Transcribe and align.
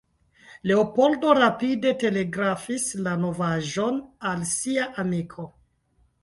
Leopoldo 0.69 1.33
rapide 1.39 1.91
telegrafis 2.03 2.87
la 3.09 3.13
novaĵon 3.27 4.01
al 4.31 4.43
sia 4.55 4.89
amiko. 5.05 5.47